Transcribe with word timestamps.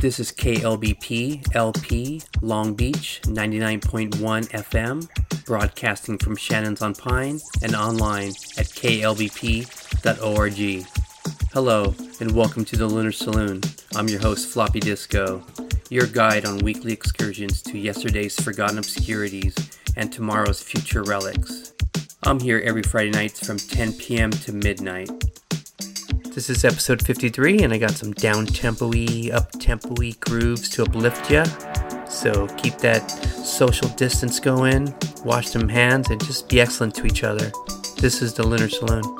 This 0.00 0.18
is 0.18 0.32
KLBP 0.32 1.54
LP 1.54 2.22
Long 2.40 2.74
Beach 2.74 3.20
99.1 3.24 4.16
FM, 4.48 5.44
broadcasting 5.44 6.16
from 6.16 6.36
Shannon's 6.36 6.80
on 6.80 6.94
Pine 6.94 7.38
and 7.62 7.74
online 7.74 8.28
at 8.56 8.66
klbp.org. 8.66 9.66
Hello, 11.52 11.94
and 12.20 12.34
welcome 12.34 12.64
to 12.64 12.76
the 12.76 12.86
Lunar 12.86 13.12
Saloon. 13.12 13.60
I'm 13.94 14.08
your 14.08 14.20
host, 14.20 14.48
Floppy 14.48 14.80
Disco, 14.80 15.44
your 15.90 16.06
guide 16.06 16.46
on 16.46 16.60
weekly 16.60 16.92
excursions 16.92 17.60
to 17.64 17.76
yesterday's 17.76 18.40
forgotten 18.40 18.78
obscurities 18.78 19.54
and 19.96 20.10
tomorrow's 20.10 20.62
future 20.62 21.02
relics. 21.02 21.74
I'm 22.22 22.40
here 22.40 22.62
every 22.64 22.82
Friday 22.82 23.10
nights 23.10 23.46
from 23.46 23.58
10 23.58 23.94
p.m. 23.94 24.30
to 24.30 24.52
midnight. 24.52 25.10
This 26.32 26.48
is 26.48 26.64
episode 26.64 27.04
53, 27.04 27.58
and 27.58 27.72
I 27.72 27.78
got 27.78 27.90
some 27.90 28.12
down 28.12 28.46
tempo-y, 28.46 29.30
up 29.32 29.50
tempo-y 29.58 30.12
grooves 30.20 30.68
to 30.70 30.84
uplift 30.84 31.28
ya. 31.28 31.42
So 32.04 32.46
keep 32.56 32.78
that 32.78 33.10
social 33.10 33.88
distance 33.90 34.38
going, 34.38 34.94
wash 35.24 35.48
some 35.48 35.68
hands, 35.68 36.08
and 36.08 36.24
just 36.24 36.48
be 36.48 36.60
excellent 36.60 36.94
to 36.94 37.06
each 37.06 37.24
other. 37.24 37.50
This 37.98 38.22
is 38.22 38.32
the 38.34 38.46
Lunar 38.46 38.68
Saloon. 38.68 39.19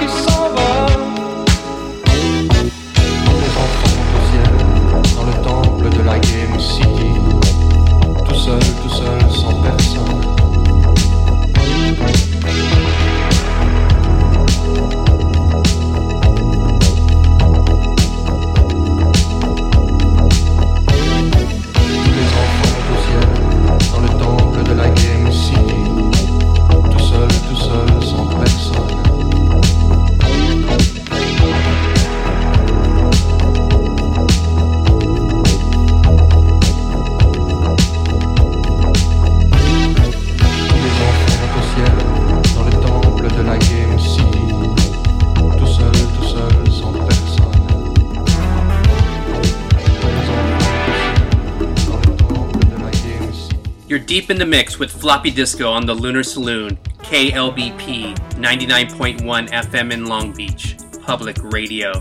focus 0.00 0.33
deep 54.24 54.30
in 54.30 54.38
the 54.38 54.46
mix 54.46 54.78
with 54.78 54.90
Floppy 54.90 55.30
Disco 55.30 55.68
on 55.70 55.84
the 55.84 55.92
Lunar 55.92 56.22
Saloon, 56.22 56.78
KLBP 57.00 58.16
99.1 58.36 59.50
FM 59.50 59.92
in 59.92 60.06
Long 60.06 60.32
Beach, 60.32 60.78
public 61.02 61.36
radio. 61.42 61.92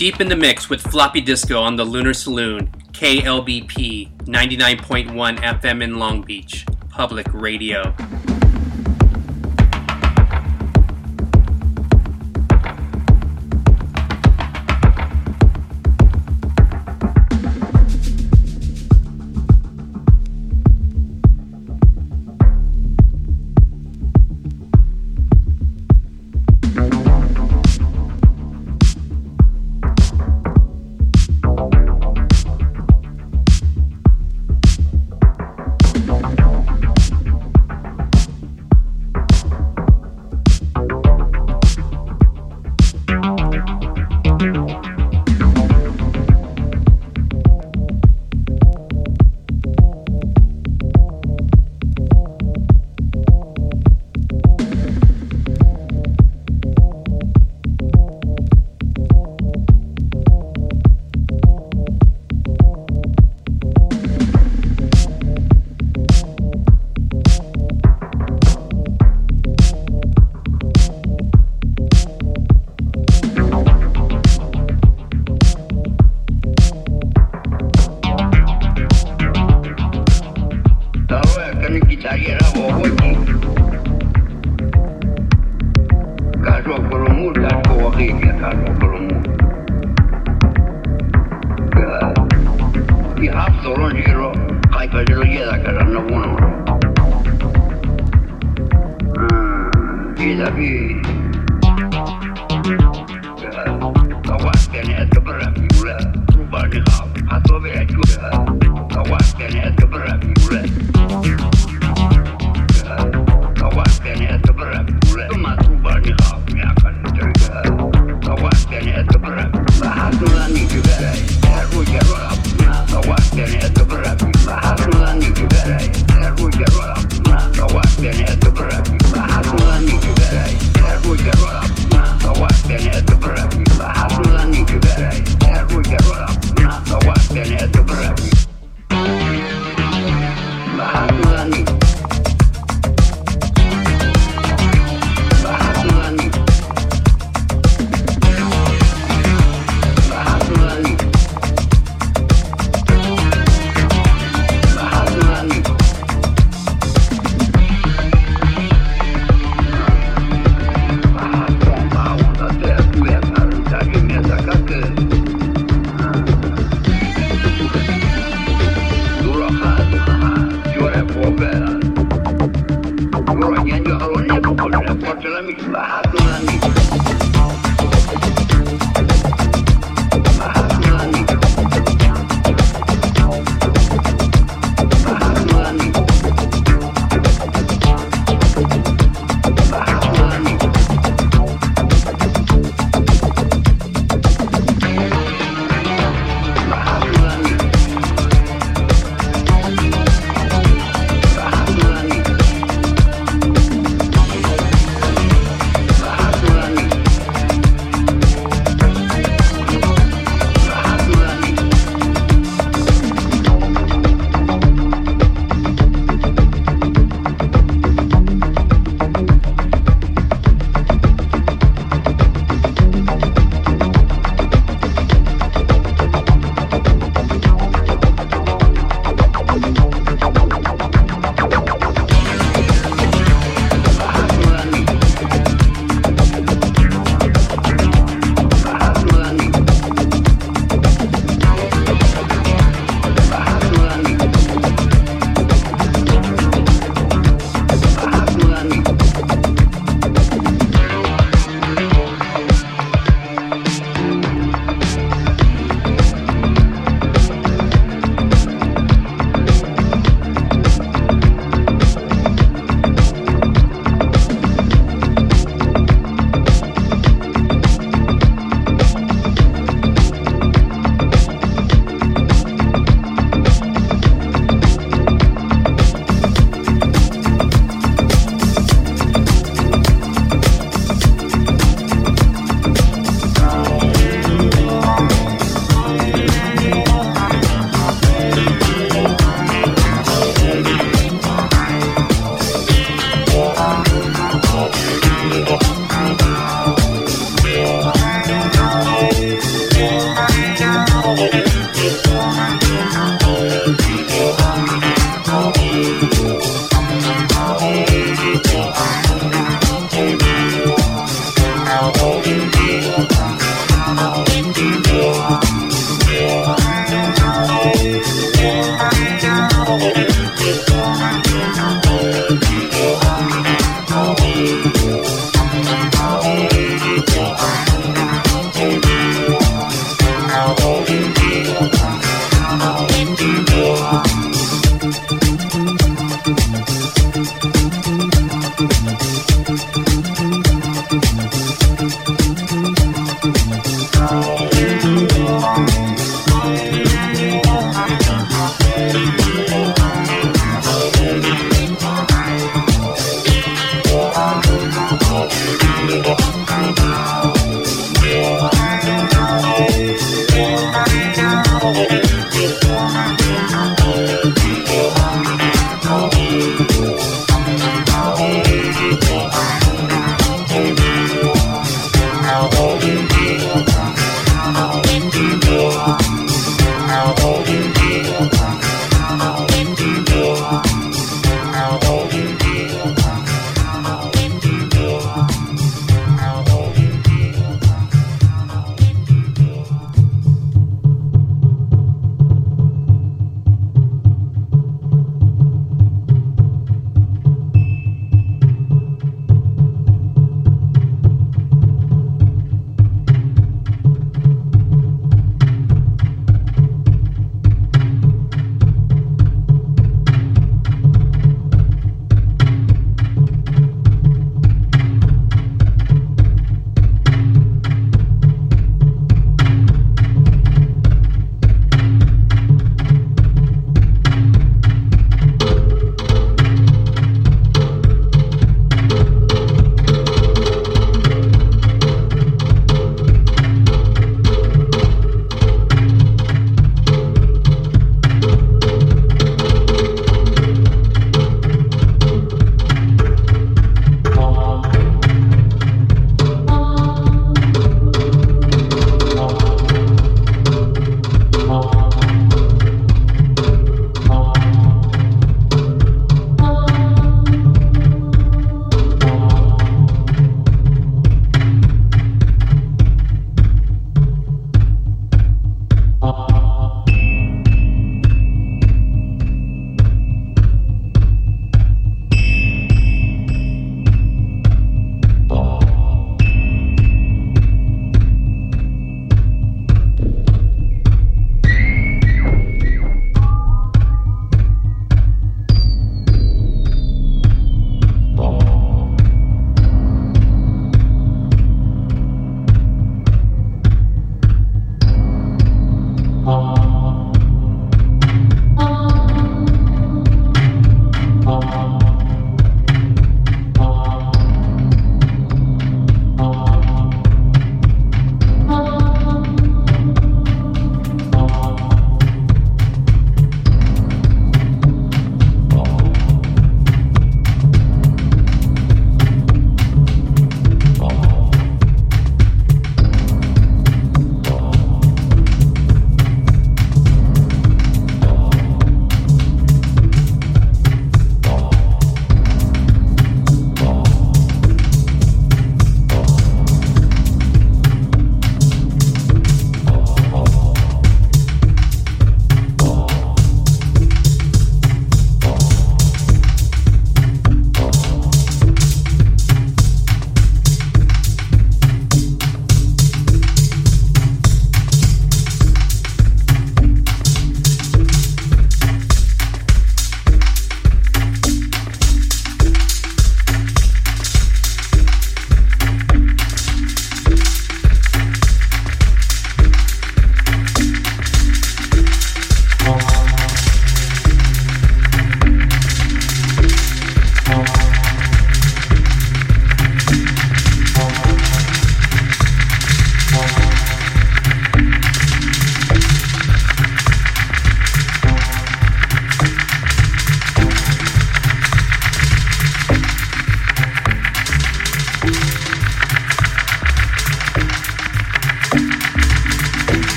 Deep 0.00 0.18
in 0.18 0.30
the 0.30 0.34
mix 0.34 0.70
with 0.70 0.80
Floppy 0.80 1.20
Disco 1.20 1.60
on 1.60 1.76
the 1.76 1.84
Lunar 1.84 2.14
Saloon, 2.14 2.68
KLBP 2.92 4.10
99.1 4.24 5.36
FM 5.36 5.82
in 5.82 5.98
Long 5.98 6.22
Beach, 6.22 6.64
public 6.88 7.26
radio. 7.34 7.94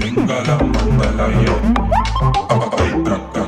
Bengala, 0.00 0.56
mangalaya, 0.96 1.52
abatai, 2.48 2.92
branca. 3.04 3.39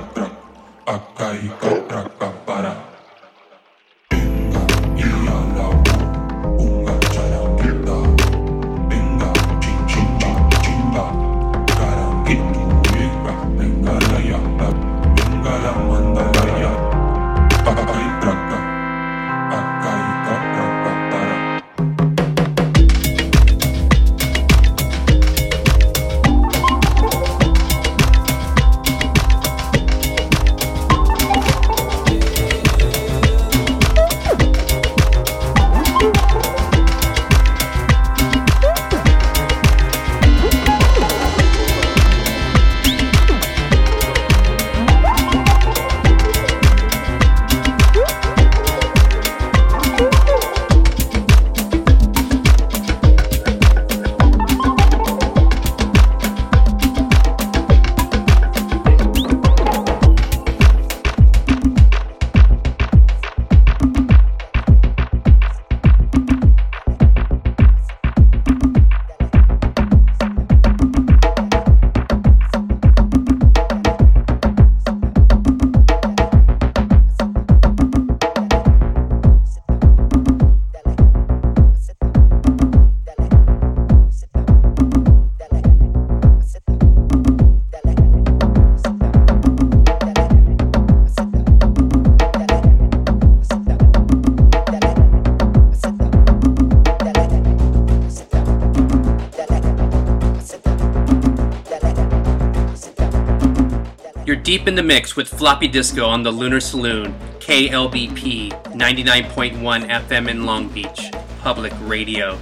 Deep 104.52 104.68
in 104.68 104.74
the 104.74 104.82
mix 104.82 105.16
with 105.16 105.30
Floppy 105.30 105.66
Disco 105.66 106.04
on 106.04 106.22
the 106.22 106.30
Lunar 106.30 106.60
Saloon, 106.60 107.14
KLBP 107.38 108.50
99.1 108.74 109.88
FM 109.88 110.28
in 110.28 110.44
Long 110.44 110.68
Beach, 110.68 111.10
public 111.40 111.72
radio. 111.80 112.38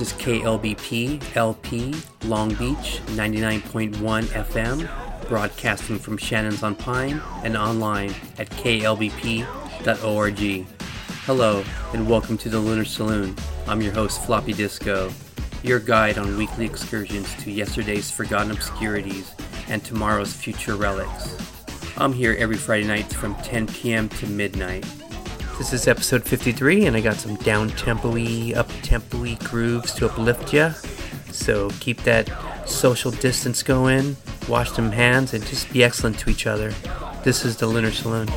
This 0.00 0.12
is 0.12 0.18
KLBP 0.18 1.36
LP 1.36 1.94
Long 2.24 2.48
Beach 2.54 3.02
99.1 3.08 3.92
FM, 4.24 5.28
broadcasting 5.28 5.98
from 5.98 6.16
Shannon's 6.16 6.62
on 6.62 6.74
Pine 6.74 7.20
and 7.44 7.54
online 7.54 8.14
at 8.38 8.48
klbp.org. 8.48 9.46
Hello, 11.26 11.64
and 11.92 12.08
welcome 12.08 12.38
to 12.38 12.48
the 12.48 12.58
Lunar 12.58 12.86
Saloon. 12.86 13.36
I'm 13.66 13.82
your 13.82 13.92
host, 13.92 14.24
Floppy 14.24 14.54
Disco, 14.54 15.12
your 15.62 15.80
guide 15.80 16.16
on 16.16 16.38
weekly 16.38 16.64
excursions 16.64 17.34
to 17.44 17.50
yesterday's 17.50 18.10
forgotten 18.10 18.52
obscurities 18.52 19.34
and 19.68 19.84
tomorrow's 19.84 20.32
future 20.32 20.76
relics. 20.76 21.36
I'm 21.98 22.14
here 22.14 22.34
every 22.38 22.56
Friday 22.56 22.86
night 22.86 23.12
from 23.12 23.34
10 23.42 23.66
p.m. 23.66 24.08
to 24.08 24.26
midnight. 24.26 24.86
This 25.60 25.74
is 25.74 25.88
episode 25.88 26.24
53, 26.24 26.86
and 26.86 26.96
I 26.96 27.02
got 27.02 27.16
some 27.16 27.34
down 27.36 27.68
tempo-y, 27.68 28.54
up 28.56 28.66
tempo-y 28.80 29.36
grooves 29.44 29.92
to 29.96 30.06
uplift 30.06 30.54
ya. 30.54 30.70
So 31.32 31.68
keep 31.80 32.02
that 32.04 32.32
social 32.66 33.10
distance 33.10 33.62
going, 33.62 34.16
wash 34.48 34.70
them 34.70 34.90
hands, 34.90 35.34
and 35.34 35.44
just 35.44 35.70
be 35.70 35.84
excellent 35.84 36.18
to 36.20 36.30
each 36.30 36.46
other. 36.46 36.72
This 37.24 37.44
is 37.44 37.58
the 37.58 37.66
Lunar 37.66 37.90
Saloon. 37.90 38.28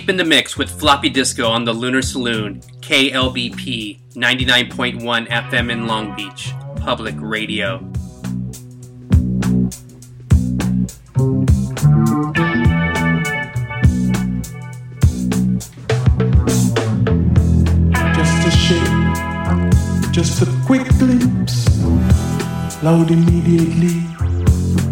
deep 0.00 0.10
in 0.10 0.18
the 0.18 0.24
mix 0.24 0.58
with 0.58 0.68
Floppy 0.68 1.08
Disco 1.08 1.48
on 1.48 1.64
the 1.64 1.72
Lunar 1.72 2.02
Saloon, 2.02 2.60
KLBP 2.80 3.98
99.1 4.12 5.26
FM 5.26 5.72
in 5.72 5.86
Long 5.86 6.14
Beach, 6.14 6.52
public 6.76 7.14
radio. 7.18 7.78
Just 18.12 18.46
a 18.46 18.50
shake, 18.50 20.12
just 20.12 20.42
a 20.42 20.62
quick 20.66 20.86
glimpse, 20.98 21.82
loud 22.82 23.10
immediately, 23.10 24.02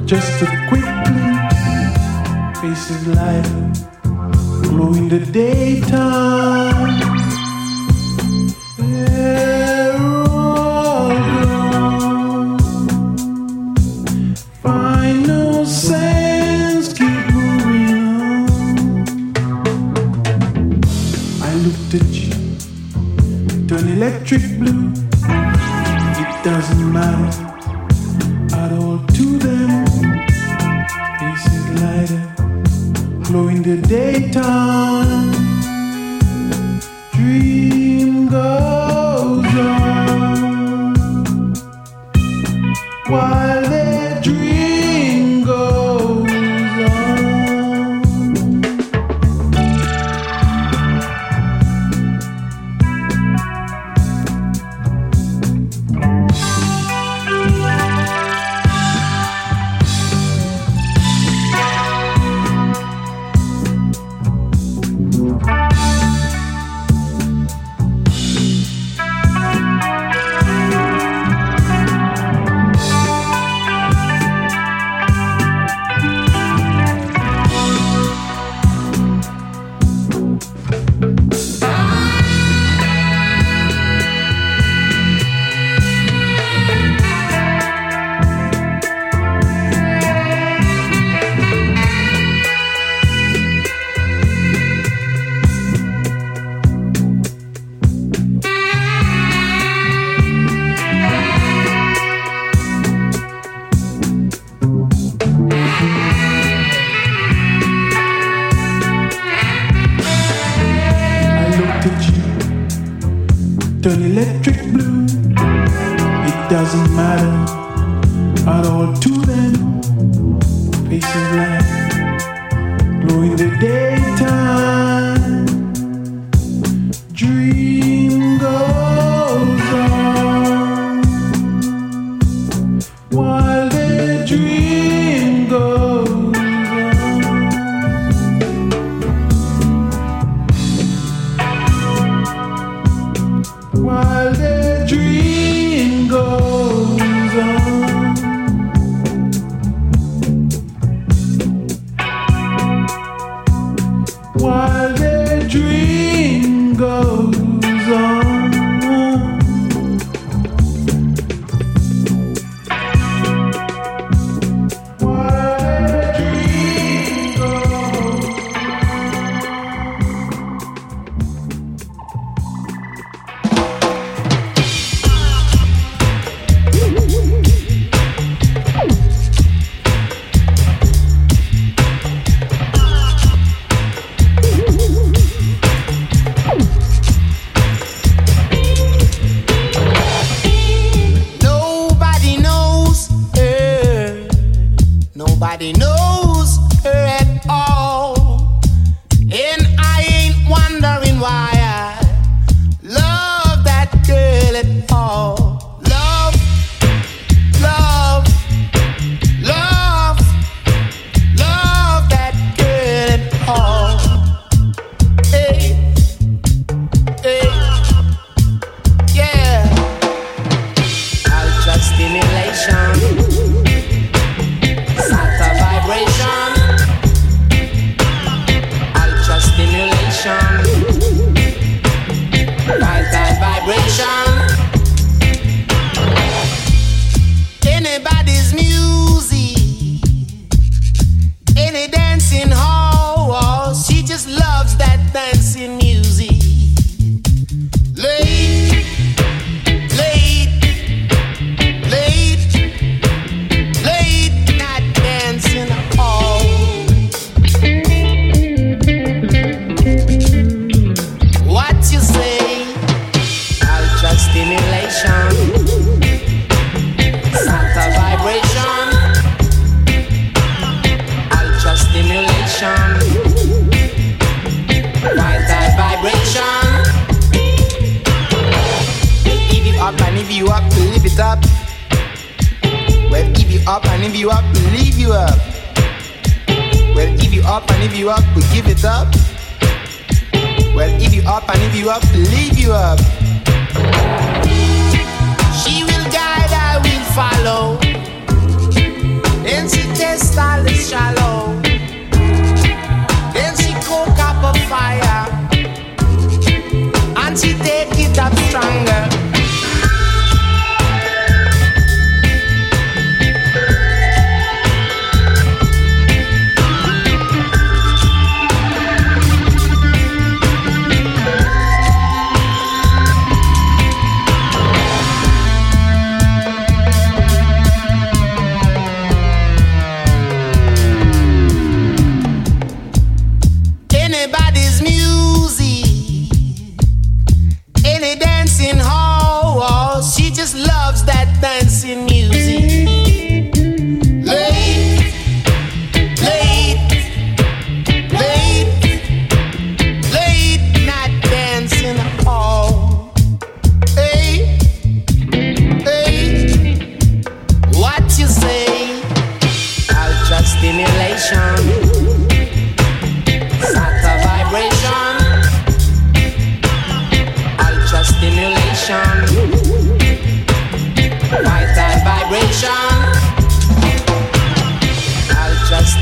just 0.07 0.41
a 0.41 0.47
quick 0.71 0.89
glimpse, 1.05 2.61
faces 2.63 3.07
light 3.09 3.94
blue 4.75 4.95
in 4.95 5.09
the 5.09 5.21
daytime. 5.21 6.44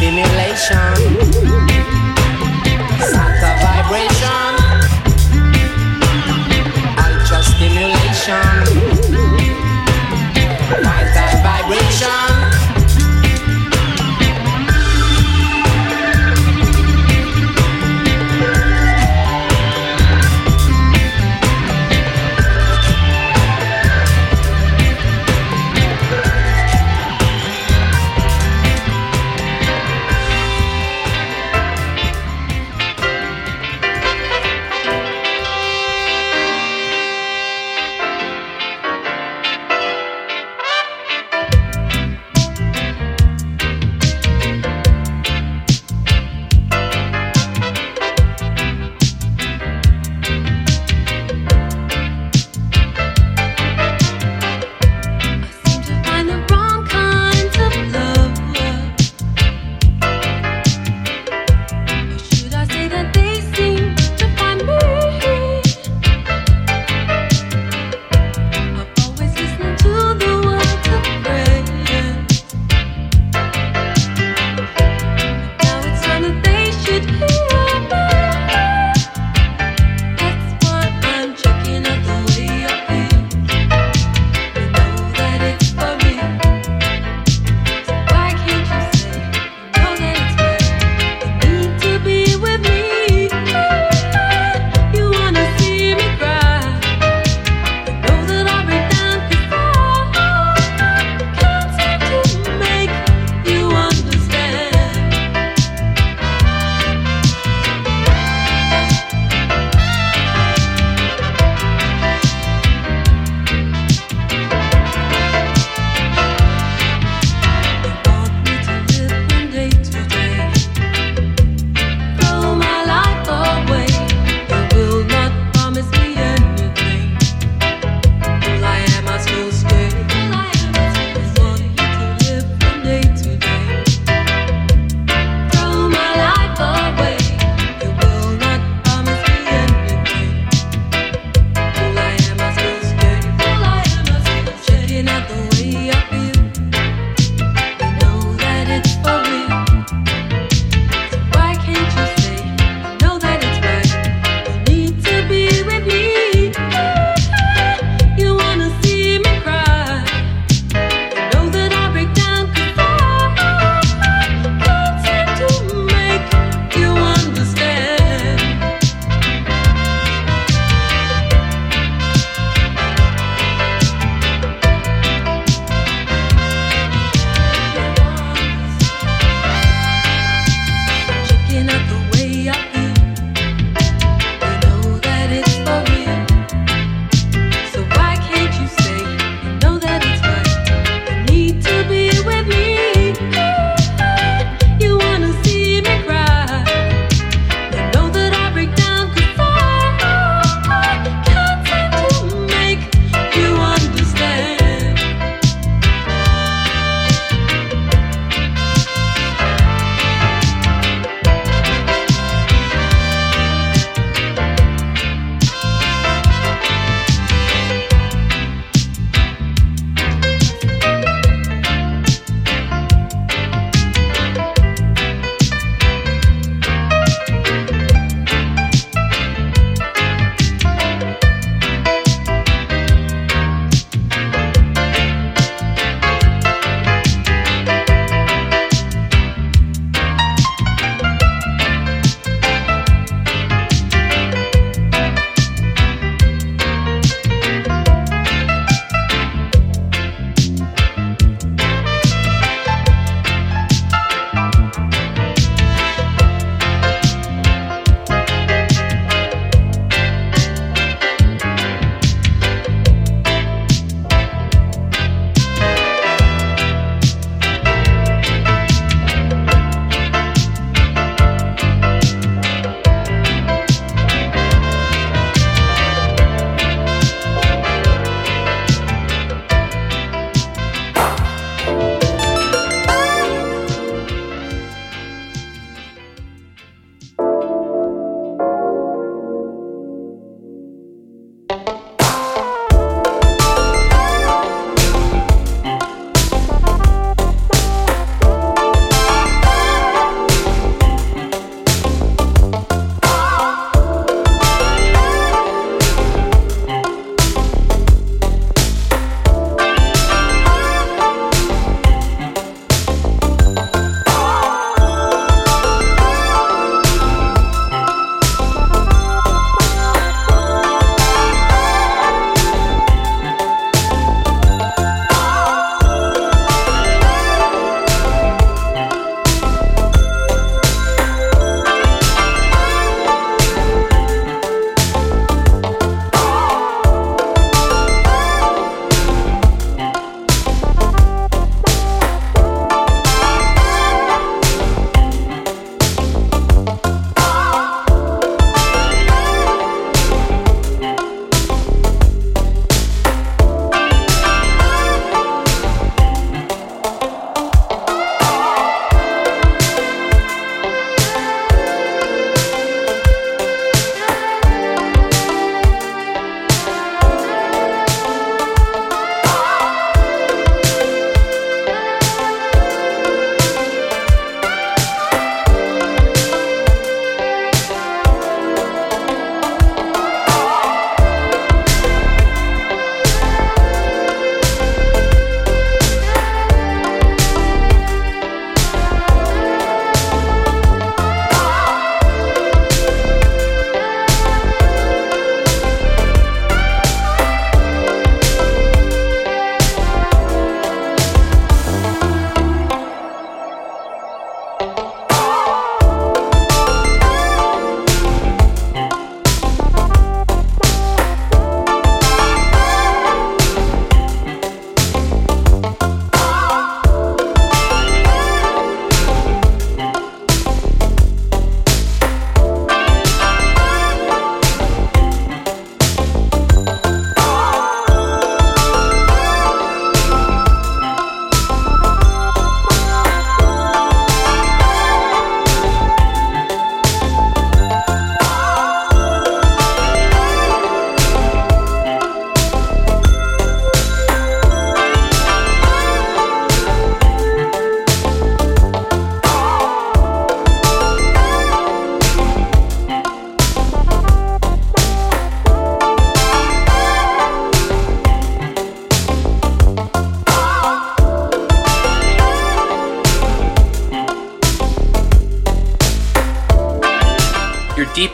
Stimulation, 0.03 1.22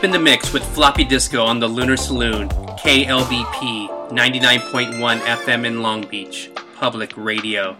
in 0.09 0.13
the 0.13 0.19
mix 0.19 0.51
with 0.51 0.63
Floppy 0.73 1.03
Disco 1.03 1.43
on 1.43 1.59
the 1.59 1.67
Lunar 1.67 1.95
Saloon, 1.95 2.49
KLBP 2.49 4.09
99.1 4.09 5.19
FM 5.19 5.67
in 5.67 5.83
Long 5.83 6.01
Beach, 6.07 6.49
public 6.79 7.15
radio. 7.15 7.77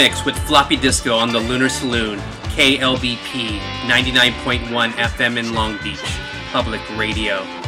Mix 0.00 0.24
with 0.24 0.38
Floppy 0.46 0.76
Disco 0.76 1.14
on 1.14 1.30
the 1.30 1.38
Lunar 1.38 1.68
Saloon, 1.68 2.18
KLBP 2.56 3.58
99.1 3.86 4.92
FM 4.92 5.36
in 5.36 5.52
Long 5.52 5.76
Beach, 5.82 6.00
public 6.52 6.80
radio. 6.96 7.59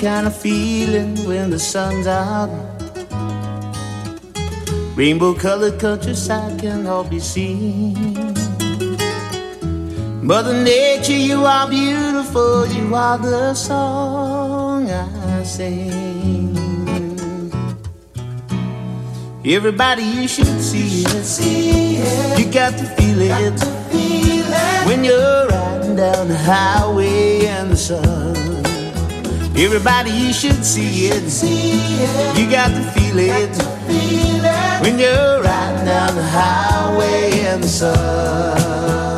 Kind 0.00 0.26
of 0.26 0.34
feeling 0.34 1.14
when 1.28 1.50
the 1.50 1.58
sun's 1.58 2.06
out. 2.06 2.48
Rainbow 4.96 5.34
colored 5.34 5.78
countryside 5.78 6.58
can 6.58 6.86
all 6.86 7.04
be 7.04 7.20
seen. 7.20 7.94
Mother 10.22 10.54
Nature, 10.64 11.12
you 11.12 11.44
are 11.44 11.68
beautiful, 11.68 12.66
you 12.66 12.94
are 12.94 13.18
the 13.18 13.52
song 13.52 14.90
I 14.90 15.42
sing. 15.42 16.56
Everybody, 19.44 20.02
you 20.02 20.28
should 20.28 20.60
see 20.62 21.02
it. 21.02 21.24
See 21.24 21.96
it. 21.96 22.38
You 22.38 22.50
got 22.50 22.72
to 22.78 22.84
feel 22.96 23.20
it. 23.20 23.28
Got 23.28 23.58
to 23.58 23.66
feel 23.90 24.46
it. 24.46 24.86
When 24.86 25.04
you're 25.04 25.46
riding 25.48 25.96
down 25.96 26.28
the 26.28 26.38
highway 26.38 27.46
in 27.46 27.68
the 27.68 27.76
sun. 27.76 28.19
Everybody, 29.56 30.10
you 30.10 30.32
should 30.32 30.64
see 30.64 31.06
it. 31.08 31.28
See 31.28 31.72
it. 31.72 32.38
You 32.38 32.50
got 32.50 32.68
to 32.68 32.82
feel 32.92 33.18
it. 33.18 33.52
To 33.54 33.64
feel 33.86 34.44
it. 34.44 34.82
When 34.82 34.98
you're 34.98 35.42
riding 35.42 35.86
down 35.86 36.14
the 36.14 36.22
highway 36.22 37.52
in 37.52 37.60
the 37.60 37.68
sun. 37.68 39.09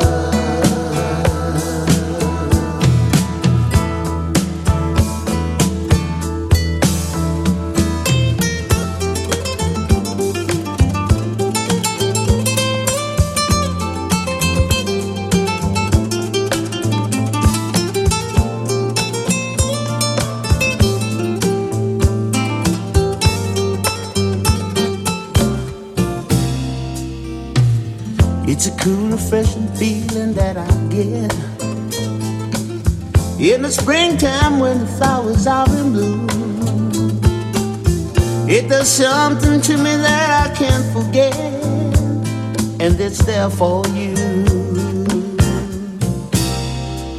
Springtime 33.82 34.60
when 34.60 34.78
the 34.78 34.86
flowers 34.86 35.44
are 35.48 35.68
in 35.76 35.92
bloom. 35.92 36.28
It 38.48 38.68
does 38.68 38.88
something 38.88 39.60
to 39.60 39.76
me 39.76 39.96
that 40.06 40.28
I 40.46 40.54
can't 40.54 40.86
forget, 40.94 41.34
and 42.80 43.00
it's 43.00 43.24
there 43.24 43.50
for 43.50 43.84
you. 43.88 44.14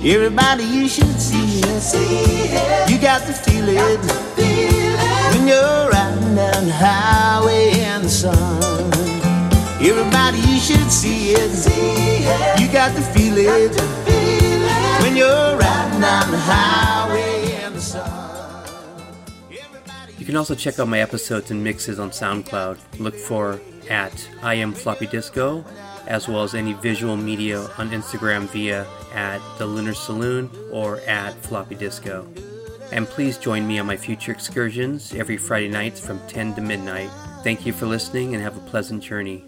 Everybody, 0.05 0.63
you 0.63 0.87
should 0.87 1.19
see 1.19 1.59
it. 1.59 1.81
See 1.81 1.97
it. 1.99 2.89
You 2.89 2.97
got 2.97 3.21
to 3.27 3.33
feel 3.33 3.67
it 3.67 3.99
when 5.31 5.47
you're 5.47 5.89
riding 5.89 6.35
down 6.35 6.65
the 6.65 6.73
highway 6.73 7.71
in 7.71 8.03
the 8.03 8.09
sun. 8.09 8.93
Everybody, 9.81 10.39
you 10.49 10.59
should 10.59 10.89
see 10.89 11.31
it. 11.33 11.51
See 11.51 12.23
it. 12.23 12.59
You 12.59 12.71
got 12.71 12.95
to 12.95 13.01
feel 13.01 13.37
it 13.37 13.75
when 15.01 15.17
you're 15.17 15.57
riding 15.57 15.82
down 16.03 16.31
the 16.31 16.37
highway 16.37 17.63
in 17.63 17.71
the 17.71 17.79
sun. 17.79 18.67
You 20.19 20.25
can 20.25 20.35
also 20.35 20.53
check 20.53 20.77
out 20.77 20.89
my 20.89 20.99
episodes 20.99 21.49
and 21.49 21.63
mixes 21.63 21.97
on 21.97 22.09
SoundCloud. 22.09 22.77
Look 22.99 23.15
for 23.15 23.61
at 23.89 24.29
I 24.41 24.55
am 24.55 24.73
Floppy 24.73 25.07
Disco, 25.07 25.63
as 26.05 26.27
well 26.27 26.43
as 26.43 26.55
any 26.55 26.73
visual 26.73 27.15
media 27.15 27.61
on 27.77 27.91
Instagram 27.91 28.49
via 28.49 28.85
at 29.13 29.39
the 29.57 29.65
Lunar 29.65 29.93
Saloon 29.93 30.49
or 30.73 30.99
at 31.07 31.35
Floppy 31.35 31.75
Disco. 31.75 32.27
And 32.91 33.07
please 33.07 33.37
join 33.37 33.65
me 33.65 33.79
on 33.79 33.85
my 33.85 33.95
future 33.95 34.33
excursions 34.33 35.13
every 35.13 35.37
Friday 35.37 35.69
nights 35.69 36.01
from 36.01 36.19
10 36.27 36.55
to 36.55 36.61
midnight. 36.61 37.11
Thank 37.45 37.65
you 37.65 37.71
for 37.71 37.85
listening 37.85 38.33
and 38.33 38.43
have 38.43 38.57
a 38.57 38.69
pleasant 38.69 39.01
journey. 39.01 39.45